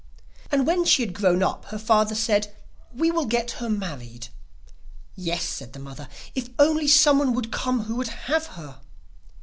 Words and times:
And 0.51 0.65
when 0.65 0.83
she 0.83 1.03
had 1.03 1.13
grown 1.13 1.43
up 1.43 1.65
her 1.65 1.77
father 1.77 2.15
said: 2.15 2.51
'We 2.91 3.11
will 3.11 3.25
get 3.27 3.51
her 3.61 3.69
married.' 3.69 4.29
'Yes,' 5.15 5.43
said 5.43 5.73
the 5.73 5.77
mother, 5.79 6.09
'if 6.33 6.49
only 6.57 6.87
someone 6.87 7.35
would 7.35 7.51
come 7.51 7.83
who 7.83 7.97
would 7.97 8.07
have 8.07 8.47
her. 8.57 8.79